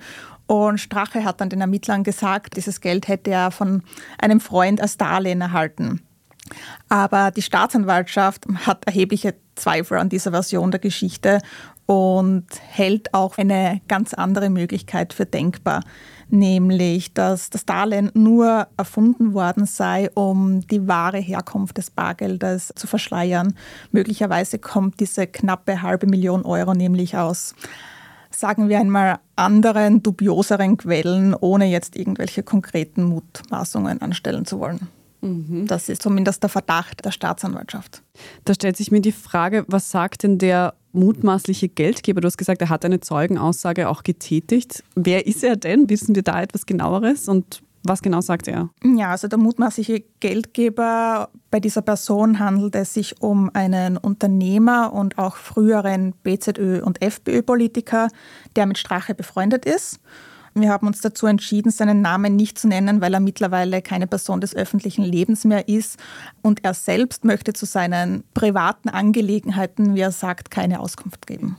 Und 0.47 0.79
Strache 0.79 1.25
hat 1.25 1.41
dann 1.41 1.49
den 1.49 1.59
Ermittlern 1.59 2.05
gesagt, 2.05 2.55
dieses 2.55 2.79
Geld 2.79 3.09
hätte 3.09 3.31
er 3.31 3.51
von 3.51 3.83
einem 4.17 4.39
Freund 4.39 4.79
als 4.79 4.95
Darlehen 4.95 5.41
erhalten. 5.41 6.03
Aber 6.87 7.31
die 7.31 7.41
Staatsanwaltschaft 7.41 8.45
hat 8.65 8.85
erhebliche 8.85 9.35
Zweifel 9.55 9.97
an 9.97 10.09
dieser 10.09 10.31
Version 10.31 10.71
der 10.71 10.79
Geschichte 10.79 11.39
und 11.85 12.45
hält 12.69 13.13
auch 13.13 13.37
eine 13.37 13.81
ganz 13.87 14.13
andere 14.13 14.49
Möglichkeit 14.49 15.13
für 15.13 15.25
denkbar, 15.25 15.83
nämlich 16.29 17.13
dass 17.13 17.49
das 17.49 17.65
Darlehen 17.65 18.11
nur 18.13 18.67
erfunden 18.77 19.33
worden 19.33 19.65
sei, 19.65 20.09
um 20.13 20.65
die 20.67 20.87
wahre 20.87 21.19
Herkunft 21.19 21.77
des 21.77 21.91
Bargeldes 21.91 22.73
zu 22.75 22.87
verschleiern. 22.87 23.55
Möglicherweise 23.91 24.59
kommt 24.59 24.99
diese 24.99 25.27
knappe 25.27 25.81
halbe 25.81 26.07
Million 26.07 26.45
Euro 26.45 26.73
nämlich 26.73 27.17
aus, 27.17 27.55
sagen 28.31 28.69
wir 28.69 28.79
einmal, 28.79 29.19
anderen, 29.35 30.01
dubioseren 30.01 30.77
Quellen, 30.77 31.35
ohne 31.35 31.65
jetzt 31.65 31.95
irgendwelche 31.95 32.43
konkreten 32.43 33.03
Mutmaßungen 33.03 34.01
anstellen 34.01 34.45
zu 34.45 34.59
wollen. 34.59 34.87
Mhm. 35.23 35.67
Das 35.67 35.87
ist 35.87 36.01
zumindest 36.01 36.43
der 36.43 36.49
Verdacht 36.49 37.05
der 37.05 37.11
Staatsanwaltschaft. 37.11 38.03
Da 38.45 38.53
stellt 38.53 38.75
sich 38.75 38.91
mir 38.91 39.01
die 39.01 39.13
Frage, 39.13 39.63
was 39.67 39.89
sagt 39.89 40.23
denn 40.23 40.37
der 40.37 40.73
mutmaßliche 40.91 41.69
Geldgeber? 41.69 42.21
Du 42.21 42.27
hast 42.27 42.37
gesagt, 42.37 42.61
er 42.61 42.69
hat 42.69 42.83
eine 42.83 42.99
Zeugenaussage 42.99 43.87
auch 43.89 44.03
getätigt. 44.03 44.83
Wer 44.95 45.25
ist 45.25 45.43
er 45.43 45.55
denn? 45.55 45.89
Wissen 45.89 46.13
wir 46.13 46.23
da 46.23 46.41
etwas 46.41 46.65
genaueres? 46.65 47.29
Und 47.29 47.63
was 47.85 48.01
genau 48.01 48.21
sagt 48.21 48.47
er? 48.47 48.69
Ja, 48.83 49.11
also 49.11 49.27
der 49.27 49.39
mutmaßliche 49.39 50.03
Geldgeber 50.19 51.29
bei 51.51 51.59
dieser 51.59 51.81
Person 51.81 52.39
handelt 52.39 52.75
es 52.75 52.93
sich 52.93 53.21
um 53.21 53.49
einen 53.53 53.97
Unternehmer 53.97 54.93
und 54.93 55.17
auch 55.17 55.37
früheren 55.37 56.13
BZÖ- 56.23 56.81
und 56.81 57.01
FPÖ-Politiker, 57.01 58.09
der 58.55 58.65
mit 58.65 58.77
Strache 58.77 59.15
befreundet 59.15 59.65
ist. 59.65 59.99
Wir 60.55 60.69
haben 60.69 60.85
uns 60.87 61.01
dazu 61.01 61.25
entschieden, 61.25 61.71
seinen 61.71 62.01
Namen 62.01 62.35
nicht 62.35 62.59
zu 62.59 62.67
nennen, 62.67 63.01
weil 63.01 63.13
er 63.13 63.19
mittlerweile 63.19 63.81
keine 63.81 64.05
Person 64.05 64.39
des 64.39 64.55
öffentlichen 64.55 65.03
Lebens 65.03 65.45
mehr 65.45 65.67
ist. 65.67 65.97
Und 66.41 66.63
er 66.63 66.73
selbst 66.73 67.25
möchte 67.25 67.53
zu 67.53 67.65
seinen 67.65 68.23
privaten 68.33 68.89
Angelegenheiten, 68.89 69.95
wie 69.95 70.01
er 70.01 70.11
sagt, 70.11 70.51
keine 70.51 70.79
Auskunft 70.79 71.25
geben. 71.25 71.57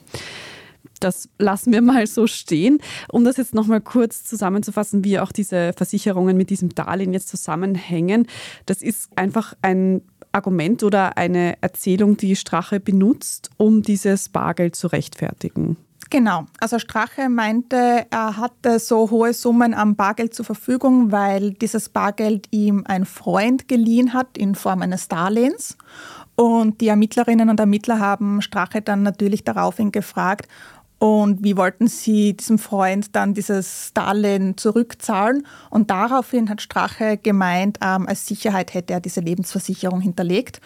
Das 1.01 1.29
lassen 1.39 1.73
wir 1.73 1.83
mal 1.83 2.07
so 2.07 2.27
stehen. 2.27 2.79
Um 3.11 3.25
das 3.25 3.37
jetzt 3.37 3.53
nochmal 3.53 3.81
kurz 3.81 4.25
zusammenzufassen, 4.25 5.05
wie 5.05 5.19
auch 5.19 5.33
diese 5.33 5.73
Versicherungen 5.77 6.37
mit 6.37 6.51
diesem 6.51 6.75
Darlehen 6.75 7.13
jetzt 7.13 7.29
zusammenhängen. 7.29 8.27
Das 8.67 8.81
ist 8.81 9.11
einfach 9.17 9.55
ein 9.61 10.03
Argument 10.33 10.83
oder 10.83 11.17
eine 11.17 11.61
Erzählung, 11.61 12.17
die 12.17 12.37
Strache 12.37 12.81
benutzt, 12.81 13.51
um 13.57 13.83
dieses 13.83 14.29
Bargeld 14.29 14.77
zu 14.77 14.87
rechtfertigen. 14.87 15.77
Genau. 16.11 16.47
Also 16.61 16.79
Strache 16.79 17.29
meinte, 17.29 18.07
er 18.11 18.37
hatte 18.37 18.79
so 18.79 19.11
hohe 19.11 19.33
Summen 19.33 19.75
am 19.75 19.97
Bargeld 19.97 20.35
zur 20.35 20.45
Verfügung, 20.45 21.13
weil 21.13 21.53
dieses 21.53 21.89
Bargeld 21.89 22.47
ihm 22.51 22.85
ein 22.87 23.05
Freund 23.05 23.69
geliehen 23.69 24.13
hat 24.13 24.37
in 24.39 24.55
Form 24.55 24.83
eines 24.83 25.09
Darlehens. 25.09 25.77
Und 26.37 26.81
die 26.81 26.89
Ermittlerinnen 26.89 27.49
und 27.49 27.61
Ermittler 27.61 27.99
haben 28.01 28.43
Strache 28.43 28.83
dann 28.83 29.03
natürlich 29.03 29.45
daraufhin 29.45 29.93
gefragt, 29.93 30.49
und 30.99 31.45
wie 31.45 31.57
wollten 31.59 31.87
sie 31.87 32.35
diesem 32.35 32.59
Freund 32.59 33.15
dann 33.15 33.35
dieses 33.35 33.91
Darlehen 33.93 34.57
zurückzahlen? 34.57 35.47
Und 35.69 35.91
daraufhin 35.91 36.49
hat 36.49 36.63
Strache 36.63 37.19
gemeint, 37.19 37.79
ähm, 37.83 38.07
als 38.09 38.25
Sicherheit 38.25 38.73
hätte 38.73 38.95
er 38.95 39.01
diese 39.01 39.21
Lebensversicherung 39.21 40.01
hinterlegt. 40.01 40.63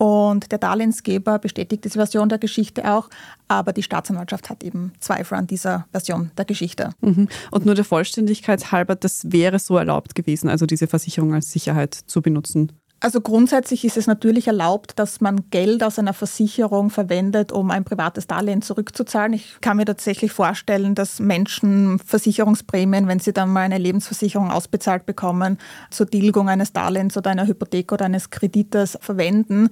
Und 0.00 0.50
der 0.50 0.56
Darlehensgeber 0.58 1.38
bestätigt 1.38 1.84
diese 1.84 1.98
Version 1.98 2.30
der 2.30 2.38
Geschichte 2.38 2.90
auch, 2.90 3.10
aber 3.48 3.74
die 3.74 3.82
Staatsanwaltschaft 3.82 4.48
hat 4.48 4.64
eben 4.64 4.94
Zweifel 4.98 5.34
an 5.34 5.46
dieser 5.46 5.86
Version 5.92 6.30
der 6.38 6.46
Geschichte. 6.46 6.94
Mhm. 7.02 7.28
Und 7.50 7.66
nur 7.66 7.74
der 7.74 7.84
Vollständigkeit 7.84 8.72
halber, 8.72 8.94
das 8.94 9.30
wäre 9.30 9.58
so 9.58 9.76
erlaubt 9.76 10.14
gewesen, 10.14 10.48
also 10.48 10.64
diese 10.64 10.86
Versicherung 10.86 11.34
als 11.34 11.52
Sicherheit 11.52 11.92
zu 11.92 12.22
benutzen. 12.22 12.72
Also 13.02 13.22
grundsätzlich 13.22 13.86
ist 13.86 13.96
es 13.96 14.06
natürlich 14.06 14.46
erlaubt, 14.46 14.98
dass 14.98 15.22
man 15.22 15.48
Geld 15.48 15.82
aus 15.82 15.98
einer 15.98 16.12
Versicherung 16.12 16.90
verwendet, 16.90 17.50
um 17.50 17.70
ein 17.70 17.82
privates 17.82 18.26
Darlehen 18.26 18.60
zurückzuzahlen. 18.60 19.32
Ich 19.32 19.56
kann 19.62 19.78
mir 19.78 19.86
tatsächlich 19.86 20.32
vorstellen, 20.32 20.94
dass 20.94 21.18
Menschen 21.18 21.98
Versicherungsprämien, 21.98 23.08
wenn 23.08 23.18
sie 23.18 23.32
dann 23.32 23.48
mal 23.48 23.62
eine 23.62 23.78
Lebensversicherung 23.78 24.50
ausbezahlt 24.50 25.06
bekommen, 25.06 25.56
zur 25.90 26.10
Tilgung 26.10 26.50
eines 26.50 26.74
Darlehens 26.74 27.16
oder 27.16 27.30
einer 27.30 27.46
Hypothek 27.46 27.90
oder 27.90 28.04
eines 28.04 28.28
Kredites 28.28 28.98
verwenden. 29.00 29.70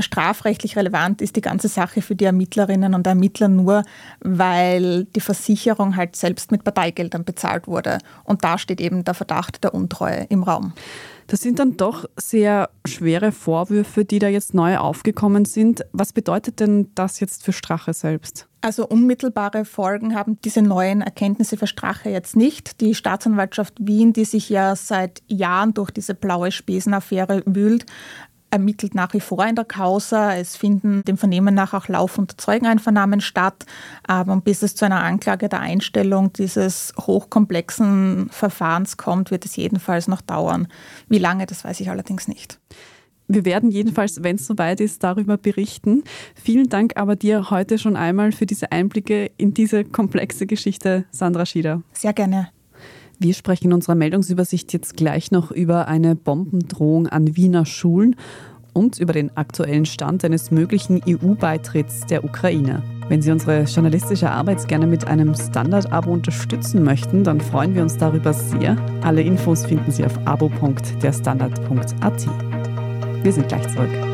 Strafrechtlich 0.00 0.76
relevant 0.76 1.22
ist 1.22 1.36
die 1.36 1.42
ganze 1.42 1.68
Sache 1.68 2.02
für 2.02 2.16
die 2.16 2.24
Ermittlerinnen 2.24 2.94
und 2.94 3.06
Ermittler 3.06 3.46
nur, 3.46 3.84
weil 4.18 5.04
die 5.04 5.20
Versicherung 5.20 5.94
halt 5.94 6.16
selbst 6.16 6.50
mit 6.50 6.64
Parteigeldern 6.64 7.24
bezahlt 7.24 7.68
wurde. 7.68 7.98
Und 8.24 8.42
da 8.42 8.58
steht 8.58 8.80
eben 8.80 9.04
der 9.04 9.14
Verdacht 9.14 9.62
der 9.62 9.74
Untreue 9.74 10.26
im 10.28 10.42
Raum. 10.42 10.72
Das 11.26 11.40
sind 11.40 11.58
dann 11.58 11.76
doch 11.76 12.04
sehr 12.16 12.70
schwere 12.86 13.32
Vorwürfe, 13.32 14.04
die 14.04 14.18
da 14.18 14.28
jetzt 14.28 14.54
neu 14.54 14.76
aufgekommen 14.78 15.44
sind. 15.44 15.84
Was 15.92 16.12
bedeutet 16.12 16.60
denn 16.60 16.90
das 16.94 17.20
jetzt 17.20 17.44
für 17.44 17.52
Strache 17.52 17.92
selbst? 17.92 18.48
Also 18.60 18.86
unmittelbare 18.86 19.64
Folgen 19.64 20.14
haben 20.14 20.38
diese 20.42 20.62
neuen 20.62 21.02
Erkenntnisse 21.02 21.56
für 21.56 21.66
Strache 21.66 22.08
jetzt 22.08 22.34
nicht. 22.34 22.80
Die 22.80 22.94
Staatsanwaltschaft 22.94 23.74
Wien, 23.78 24.12
die 24.12 24.24
sich 24.24 24.48
ja 24.48 24.74
seit 24.74 25.22
Jahren 25.28 25.74
durch 25.74 25.90
diese 25.90 26.14
blaue 26.14 26.50
Spesenaffäre 26.50 27.42
wühlt, 27.46 27.84
ermittelt 28.54 28.94
nach 28.94 29.12
wie 29.12 29.20
vor 29.20 29.44
in 29.44 29.56
der 29.56 29.64
Causa. 29.64 30.34
Es 30.36 30.56
finden 30.56 31.02
dem 31.02 31.18
Vernehmen 31.18 31.54
nach 31.54 31.74
auch 31.74 31.88
laufend 31.88 32.40
Zeugeneinvernahmen 32.40 33.20
statt. 33.20 33.66
Aber 34.06 34.40
bis 34.40 34.62
es 34.62 34.76
zu 34.76 34.84
einer 34.84 35.02
Anklage 35.02 35.48
der 35.48 35.60
Einstellung 35.60 36.32
dieses 36.32 36.94
hochkomplexen 36.98 38.28
Verfahrens 38.30 38.96
kommt, 38.96 39.32
wird 39.32 39.44
es 39.44 39.56
jedenfalls 39.56 40.06
noch 40.06 40.20
dauern. 40.20 40.68
Wie 41.08 41.18
lange, 41.18 41.46
das 41.46 41.64
weiß 41.64 41.80
ich 41.80 41.90
allerdings 41.90 42.28
nicht. 42.28 42.60
Wir 43.26 43.44
werden 43.44 43.70
jedenfalls, 43.70 44.22
wenn 44.22 44.36
es 44.36 44.46
soweit 44.46 44.80
ist, 44.80 45.02
darüber 45.02 45.36
berichten. 45.36 46.04
Vielen 46.34 46.68
Dank 46.68 46.92
aber 46.96 47.16
dir 47.16 47.50
heute 47.50 47.78
schon 47.78 47.96
einmal 47.96 48.32
für 48.32 48.46
diese 48.46 48.70
Einblicke 48.70 49.30
in 49.36 49.52
diese 49.52 49.84
komplexe 49.84 50.46
Geschichte, 50.46 51.06
Sandra 51.10 51.44
Schieder. 51.44 51.82
Sehr 51.92 52.12
gerne. 52.12 52.53
Wir 53.18 53.34
sprechen 53.34 53.66
in 53.66 53.72
unserer 53.72 53.94
Meldungsübersicht 53.94 54.72
jetzt 54.72 54.96
gleich 54.96 55.30
noch 55.30 55.50
über 55.50 55.88
eine 55.88 56.14
Bombendrohung 56.14 57.06
an 57.06 57.36
Wiener 57.36 57.66
Schulen 57.66 58.16
und 58.72 58.98
über 58.98 59.12
den 59.12 59.36
aktuellen 59.36 59.86
Stand 59.86 60.24
eines 60.24 60.50
möglichen 60.50 61.00
EU-Beitritts 61.08 62.06
der 62.06 62.24
Ukraine. 62.24 62.82
Wenn 63.08 63.22
Sie 63.22 63.30
unsere 63.30 63.64
journalistische 63.64 64.30
Arbeit 64.30 64.66
gerne 64.66 64.86
mit 64.86 65.06
einem 65.06 65.34
Standard-Abo 65.34 66.12
unterstützen 66.12 66.82
möchten, 66.82 67.22
dann 67.22 67.40
freuen 67.40 67.74
wir 67.74 67.82
uns 67.82 67.96
darüber 67.96 68.32
sehr. 68.32 68.76
Alle 69.02 69.22
Infos 69.22 69.66
finden 69.66 69.90
Sie 69.90 70.04
auf 70.04 70.18
abo.derstandard.at. 70.26 72.26
Wir 73.22 73.32
sind 73.32 73.48
gleich 73.48 73.74
zurück. 73.74 74.13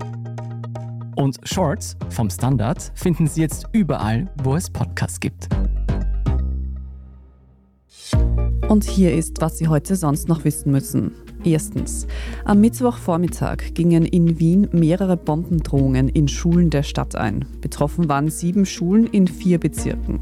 Und 1.21 1.39
Shorts 1.43 1.97
vom 2.09 2.31
Standard 2.31 2.91
finden 2.95 3.27
Sie 3.27 3.41
jetzt 3.41 3.67
überall, 3.73 4.27
wo 4.43 4.55
es 4.55 4.71
Podcasts 4.71 5.19
gibt. 5.19 5.49
Und 8.67 8.83
hier 8.85 9.13
ist, 9.13 9.39
was 9.39 9.59
Sie 9.59 9.67
heute 9.67 9.95
sonst 9.95 10.27
noch 10.27 10.45
wissen 10.45 10.71
müssen. 10.71 11.11
Erstens. 11.43 12.07
Am 12.43 12.59
Mittwochvormittag 12.59 13.75
gingen 13.75 14.03
in 14.03 14.39
Wien 14.39 14.67
mehrere 14.71 15.15
Bombendrohungen 15.15 16.09
in 16.09 16.27
Schulen 16.27 16.71
der 16.71 16.81
Stadt 16.81 17.15
ein. 17.15 17.45
Betroffen 17.61 18.09
waren 18.09 18.31
sieben 18.31 18.65
Schulen 18.65 19.05
in 19.05 19.27
vier 19.27 19.59
Bezirken. 19.59 20.21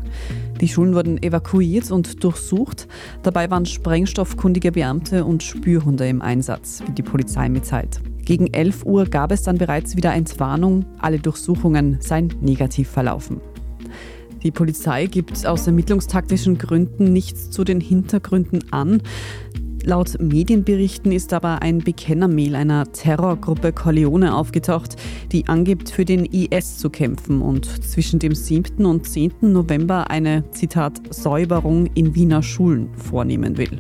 Die 0.60 0.68
Schulen 0.68 0.96
wurden 0.96 1.24
evakuiert 1.24 1.91
und 1.91 2.25
durchsucht. 2.25 2.89
Dabei 3.24 3.50
waren 3.50 3.65
sprengstoffkundige 3.65 4.74
Beamte 4.74 5.24
und 5.24 5.44
Spürhunde 5.44 6.10
im 6.10 6.22
Einsatz, 6.22 6.84
wie 6.86 6.91
die 6.91 7.03
Polizei 7.03 7.48
mitteilt. 7.48 8.01
Gegen 8.29 8.53
11 8.53 8.86
Uhr 8.86 9.05
gab 9.05 9.31
es 9.31 9.41
dann 9.41 9.57
bereits 9.57 9.98
wieder 9.98 10.13
Entwarnung, 10.13 10.86
alle 11.00 11.17
Durchsuchungen 11.17 11.98
seien 12.00 12.31
negativ 12.41 12.88
verlaufen. 12.88 13.41
Die 14.43 14.51
Polizei 14.51 15.07
gibt 15.07 15.48
aus 15.48 15.65
ermittlungstaktischen 15.65 16.59
Gründen 16.59 17.12
nichts 17.12 17.50
zu 17.50 17.63
den 17.63 17.81
Hintergründen 17.81 18.71
an. 18.71 19.01
Laut 19.81 20.21
Medienberichten 20.21 21.12
ist 21.12 21.33
aber 21.33 21.63
ein 21.63 21.79
Bekennermail 21.79 22.55
einer 22.55 22.91
Terrorgruppe 22.91 23.74
Corleone 23.74 24.36
aufgetaucht, 24.36 24.98
die 25.31 25.48
angibt, 25.48 25.89
für 25.89 26.05
den 26.05 26.25
IS 26.25 26.77
zu 26.77 26.91
kämpfen 26.91 27.41
und 27.41 27.65
zwischen 27.83 28.19
dem 28.19 28.36
7. 28.36 28.86
und 28.86 29.07
10. 29.07 29.31
November 29.41 30.12
eine, 30.12 30.43
Zitat, 30.51 31.01
Säuberung 31.09 31.88
in 31.95 32.13
Wiener 32.13 32.43
Schulen 32.43 32.93
vornehmen 32.93 33.57
will. 33.57 33.79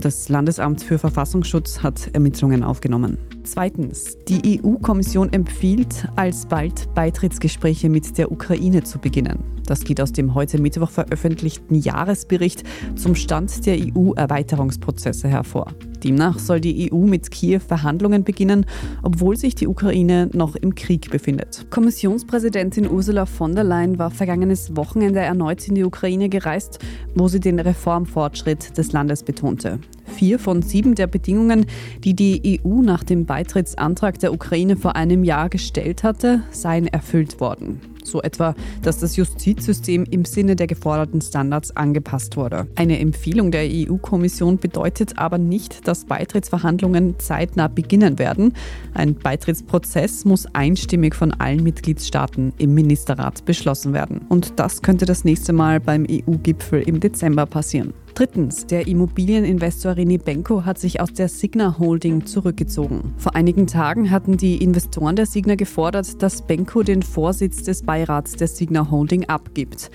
Das 0.00 0.30
Landesamt 0.30 0.82
für 0.82 0.98
Verfassungsschutz 0.98 1.82
hat 1.82 2.08
Ermittlungen 2.14 2.64
aufgenommen. 2.64 3.18
Zweitens, 3.44 4.16
die 4.28 4.62
EU-Kommission 4.64 5.30
empfiehlt, 5.30 6.08
alsbald 6.16 6.94
Beitrittsgespräche 6.94 7.90
mit 7.90 8.16
der 8.16 8.32
Ukraine 8.32 8.82
zu 8.82 8.98
beginnen. 8.98 9.44
Das 9.66 9.84
geht 9.84 10.00
aus 10.00 10.12
dem 10.12 10.34
heute 10.34 10.58
Mittwoch 10.58 10.90
veröffentlichten 10.90 11.74
Jahresbericht 11.74 12.64
zum 12.96 13.14
Stand 13.14 13.66
der 13.66 13.76
EU-Erweiterungsprozesse 13.76 15.28
hervor. 15.28 15.66
Demnach 16.00 16.38
soll 16.38 16.60
die 16.60 16.92
EU 16.92 16.98
mit 17.06 17.30
Kiew 17.30 17.60
Verhandlungen 17.60 18.24
beginnen, 18.24 18.66
obwohl 19.02 19.36
sich 19.36 19.54
die 19.54 19.68
Ukraine 19.68 20.28
noch 20.32 20.56
im 20.56 20.74
Krieg 20.74 21.10
befindet. 21.10 21.66
Kommissionspräsidentin 21.70 22.90
Ursula 22.90 23.26
von 23.26 23.54
der 23.54 23.64
Leyen 23.64 23.98
war 23.98 24.10
vergangenes 24.10 24.76
Wochenende 24.76 25.20
erneut 25.20 25.66
in 25.68 25.74
die 25.74 25.84
Ukraine 25.84 26.28
gereist, 26.28 26.78
wo 27.14 27.28
sie 27.28 27.40
den 27.40 27.60
Reformfortschritt 27.60 28.76
des 28.76 28.92
Landes 28.92 29.22
betonte. 29.22 29.78
Vier 30.04 30.38
von 30.38 30.62
sieben 30.62 30.94
der 30.94 31.06
Bedingungen, 31.06 31.66
die 32.04 32.14
die 32.14 32.60
EU 32.64 32.82
nach 32.82 33.04
dem 33.04 33.26
Beitrittsantrag 33.26 34.18
der 34.18 34.32
Ukraine 34.32 34.76
vor 34.76 34.96
einem 34.96 35.24
Jahr 35.24 35.48
gestellt 35.48 36.02
hatte, 36.02 36.42
seien 36.50 36.86
erfüllt 36.86 37.40
worden. 37.40 37.80
So 38.04 38.22
etwa, 38.22 38.54
dass 38.82 38.98
das 38.98 39.16
Justizsystem 39.16 40.04
im 40.10 40.24
Sinne 40.24 40.56
der 40.56 40.66
geforderten 40.66 41.20
Standards 41.20 41.76
angepasst 41.76 42.36
wurde. 42.36 42.66
Eine 42.76 42.98
Empfehlung 42.98 43.50
der 43.50 43.68
EU-Kommission 43.70 44.58
bedeutet 44.58 45.18
aber 45.18 45.38
nicht, 45.38 45.86
dass 45.86 46.04
Beitrittsverhandlungen 46.04 47.18
zeitnah 47.18 47.68
beginnen 47.68 48.18
werden. 48.18 48.54
Ein 48.94 49.14
Beitrittsprozess 49.14 50.24
muss 50.24 50.46
einstimmig 50.54 51.14
von 51.14 51.32
allen 51.32 51.62
Mitgliedstaaten 51.62 52.52
im 52.58 52.74
Ministerrat 52.74 53.44
beschlossen 53.44 53.92
werden. 53.92 54.22
Und 54.28 54.58
das 54.58 54.82
könnte 54.82 55.06
das 55.06 55.24
nächste 55.24 55.52
Mal 55.52 55.80
beim 55.80 56.06
EU-Gipfel 56.10 56.82
im 56.82 57.00
Dezember 57.00 57.46
passieren. 57.46 57.92
Drittens, 58.14 58.66
der 58.66 58.86
Immobilieninvestor 58.86 59.92
René 59.92 60.22
Benko 60.22 60.64
hat 60.64 60.78
sich 60.78 61.00
aus 61.00 61.12
der 61.12 61.28
Signa 61.28 61.78
Holding 61.78 62.26
zurückgezogen. 62.26 63.14
Vor 63.16 63.34
einigen 63.34 63.66
Tagen 63.66 64.10
hatten 64.10 64.36
die 64.36 64.62
Investoren 64.62 65.16
der 65.16 65.26
Signa 65.26 65.54
gefordert, 65.54 66.22
dass 66.22 66.42
Benko 66.42 66.82
den 66.82 67.02
Vorsitz 67.02 67.62
des 67.62 67.82
Beirats 67.82 68.32
der 68.32 68.48
Signa 68.48 68.90
Holding 68.90 69.28
abgibt. 69.28 69.90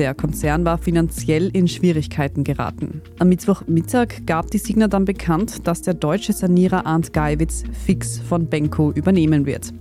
Der 0.00 0.14
Konzern 0.14 0.64
war 0.64 0.78
finanziell 0.78 1.50
in 1.52 1.68
Schwierigkeiten 1.68 2.42
geraten. 2.42 3.02
Am 3.18 3.28
Mittwochmittag 3.28 4.24
gab 4.24 4.50
die 4.50 4.56
Signa 4.56 4.88
dann 4.88 5.04
bekannt, 5.04 5.66
dass 5.66 5.82
der 5.82 5.92
deutsche 5.92 6.32
Sanierer 6.32 6.86
Arndt 6.86 7.12
Geiwitz 7.12 7.64
fix 7.84 8.18
von 8.18 8.46
Benko 8.46 8.92
übernehmen 8.92 9.44
wird. 9.44 9.74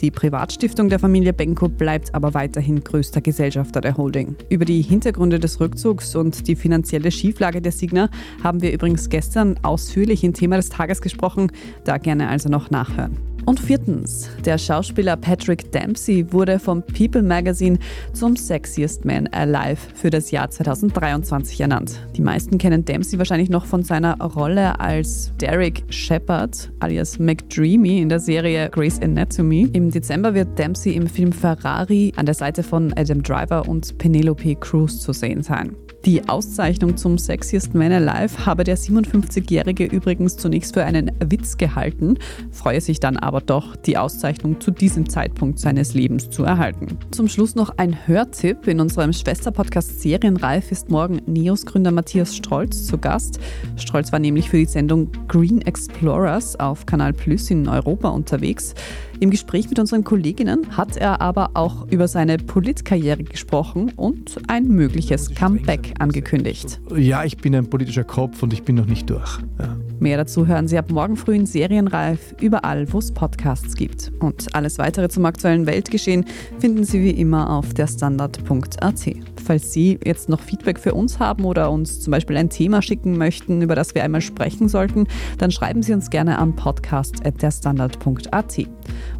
Die 0.00 0.12
Privatstiftung 0.12 0.90
der 0.90 1.00
Familie 1.00 1.32
Benko 1.32 1.68
bleibt 1.68 2.14
aber 2.14 2.34
weiterhin 2.34 2.84
größter 2.84 3.20
Gesellschafter 3.20 3.80
der 3.80 3.96
Holding. 3.96 4.36
Über 4.48 4.64
die 4.64 4.80
Hintergründe 4.80 5.40
des 5.40 5.58
Rückzugs 5.58 6.14
und 6.14 6.46
die 6.46 6.54
finanzielle 6.54 7.10
Schieflage 7.10 7.60
der 7.60 7.72
Signa 7.72 8.10
haben 8.44 8.62
wir 8.62 8.72
übrigens 8.72 9.08
gestern 9.08 9.58
ausführlich 9.64 10.22
im 10.22 10.34
Thema 10.34 10.54
des 10.54 10.68
Tages 10.68 11.02
gesprochen. 11.02 11.50
Da 11.82 11.98
gerne 11.98 12.28
also 12.28 12.48
noch 12.48 12.70
nachhören. 12.70 13.33
Und 13.46 13.60
viertens, 13.60 14.30
der 14.44 14.56
Schauspieler 14.56 15.16
Patrick 15.16 15.70
Dempsey 15.70 16.32
wurde 16.32 16.58
vom 16.58 16.82
People 16.82 17.22
Magazine 17.22 17.78
zum 18.14 18.36
Sexiest 18.36 19.04
Man 19.04 19.26
Alive 19.28 19.80
für 19.94 20.08
das 20.08 20.30
Jahr 20.30 20.48
2023 20.48 21.60
ernannt. 21.60 22.00
Die 22.16 22.22
meisten 22.22 22.56
kennen 22.56 22.84
Dempsey 22.84 23.18
wahrscheinlich 23.18 23.50
noch 23.50 23.66
von 23.66 23.82
seiner 23.82 24.18
Rolle 24.18 24.80
als 24.80 25.30
Derek 25.40 25.84
Shepard 25.90 26.72
alias 26.80 27.18
McDreamy 27.18 28.00
in 28.00 28.08
der 28.08 28.20
Serie 28.20 28.70
Grey's 28.70 29.00
Anatomy. 29.02 29.68
Im 29.72 29.90
Dezember 29.90 30.32
wird 30.34 30.58
Dempsey 30.58 30.94
im 30.94 31.06
Film 31.06 31.32
Ferrari 31.32 32.12
an 32.16 32.24
der 32.24 32.34
Seite 32.34 32.62
von 32.62 32.94
Adam 32.96 33.22
Driver 33.22 33.68
und 33.68 33.98
Penelope 33.98 34.54
Cruz 34.56 35.00
zu 35.00 35.12
sehen 35.12 35.42
sein. 35.42 35.76
Die 36.04 36.28
Auszeichnung 36.28 36.98
zum 36.98 37.16
Sexiest 37.16 37.74
Man 37.74 37.90
Alive 37.90 38.44
habe 38.44 38.62
der 38.62 38.76
57-Jährige 38.76 39.86
übrigens 39.86 40.36
zunächst 40.36 40.74
für 40.74 40.84
einen 40.84 41.10
Witz 41.24 41.56
gehalten, 41.56 42.18
freue 42.50 42.82
sich 42.82 43.00
dann 43.00 43.16
aber 43.16 43.40
doch, 43.40 43.74
die 43.74 43.96
Auszeichnung 43.96 44.60
zu 44.60 44.70
diesem 44.70 45.08
Zeitpunkt 45.08 45.58
seines 45.58 45.94
Lebens 45.94 46.28
zu 46.28 46.44
erhalten. 46.44 46.98
Zum 47.10 47.28
Schluss 47.28 47.54
noch 47.54 47.78
ein 47.78 48.06
Hörtipp. 48.06 48.68
In 48.68 48.80
unserem 48.80 49.14
Schwesterpodcast 49.14 50.02
Serienreif 50.02 50.70
ist 50.72 50.90
morgen 50.90 51.22
NEOS-Gründer 51.24 51.90
Matthias 51.90 52.36
Strolz 52.36 52.86
zu 52.86 52.98
Gast. 52.98 53.40
Strolz 53.76 54.12
war 54.12 54.18
nämlich 54.18 54.50
für 54.50 54.58
die 54.58 54.66
Sendung 54.66 55.10
Green 55.26 55.62
Explorers 55.62 56.60
auf 56.60 56.84
Kanal 56.84 57.14
Plus 57.14 57.50
in 57.50 57.66
Europa 57.66 58.10
unterwegs. 58.10 58.74
Im 59.20 59.30
Gespräch 59.30 59.68
mit 59.68 59.78
unseren 59.78 60.04
Kolleginnen 60.04 60.76
hat 60.76 60.96
er 60.96 61.20
aber 61.20 61.50
auch 61.54 61.86
über 61.90 62.08
seine 62.08 62.36
Politkarriere 62.38 63.24
gesprochen 63.24 63.92
und 63.96 64.36
ein 64.48 64.68
mögliches 64.68 65.34
Comeback 65.34 65.94
angekündigt. 65.98 66.80
Ja, 66.96 67.24
ich 67.24 67.36
bin 67.36 67.54
ein 67.54 67.68
politischer 67.68 68.04
Kopf 68.04 68.42
und 68.42 68.52
ich 68.52 68.64
bin 68.64 68.76
noch 68.76 68.86
nicht 68.86 69.08
durch. 69.10 69.38
Ja. 69.58 69.76
Mehr 70.00 70.16
dazu 70.16 70.46
hören 70.46 70.68
Sie 70.68 70.76
ab 70.76 70.90
morgen 70.90 71.16
früh 71.16 71.36
in 71.36 71.46
Serienreif, 71.46 72.34
überall, 72.40 72.92
wo 72.92 72.98
es 72.98 73.12
Podcasts 73.12 73.76
gibt. 73.76 74.10
Und 74.20 74.54
alles 74.54 74.78
weitere 74.78 75.08
zum 75.08 75.24
aktuellen 75.24 75.66
Weltgeschehen 75.66 76.24
finden 76.58 76.84
Sie 76.84 77.02
wie 77.02 77.10
immer 77.10 77.50
auf 77.50 77.72
derstandard.at. 77.74 79.10
Falls 79.44 79.72
Sie 79.72 79.98
jetzt 80.04 80.28
noch 80.28 80.40
Feedback 80.40 80.80
für 80.80 80.94
uns 80.94 81.20
haben 81.20 81.44
oder 81.44 81.70
uns 81.70 82.00
zum 82.00 82.10
Beispiel 82.10 82.36
ein 82.36 82.50
Thema 82.50 82.82
schicken 82.82 83.16
möchten, 83.16 83.62
über 83.62 83.76
das 83.76 83.94
wir 83.94 84.02
einmal 84.02 84.20
sprechen 84.20 84.68
sollten, 84.68 85.06
dann 85.38 85.50
schreiben 85.50 85.82
Sie 85.82 85.92
uns 85.92 86.10
gerne 86.10 86.38
am 86.38 86.56
podcast.derstandard.at. 86.56 88.66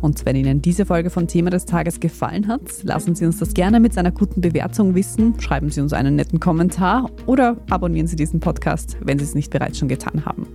Und 0.00 0.26
wenn 0.26 0.36
Ihnen 0.36 0.60
diese 0.60 0.86
Folge 0.86 1.10
von 1.10 1.28
Thema 1.28 1.50
des 1.50 1.66
Tages 1.66 2.00
gefallen 2.00 2.48
hat, 2.48 2.82
lassen 2.82 3.14
Sie 3.14 3.26
uns 3.26 3.38
das 3.38 3.54
gerne 3.54 3.80
mit 3.80 3.96
einer 3.96 4.12
guten 4.12 4.40
Bewertung 4.40 4.94
wissen, 4.94 5.38
schreiben 5.40 5.70
Sie 5.70 5.80
uns 5.80 5.92
einen 5.92 6.16
netten 6.16 6.40
Kommentar 6.40 7.10
oder 7.26 7.56
abonnieren 7.70 8.06
Sie 8.06 8.16
diesen 8.16 8.40
Podcast, 8.40 8.96
wenn 9.00 9.18
Sie 9.18 9.24
es 9.24 9.34
nicht 9.34 9.50
bereits 9.50 9.78
schon 9.78 9.88
getan 9.88 10.24
haben. 10.24 10.46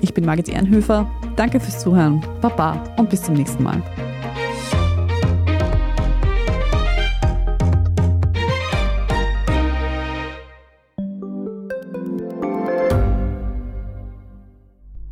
Ich 0.00 0.14
bin 0.14 0.24
Margit 0.24 0.48
Ehrenhöfer. 0.48 1.10
Danke 1.36 1.60
fürs 1.60 1.80
Zuhören. 1.80 2.24
Baba 2.40 2.82
und 2.96 3.10
bis 3.10 3.22
zum 3.22 3.34
nächsten 3.34 3.62
Mal. 3.62 3.82